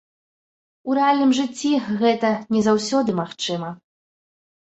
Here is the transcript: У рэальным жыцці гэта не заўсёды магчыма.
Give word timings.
У 0.91 0.95
рэальным 0.99 1.33
жыцці 1.39 1.71
гэта 1.99 2.31
не 2.55 2.61
заўсёды 2.67 3.15
магчыма. 3.21 3.69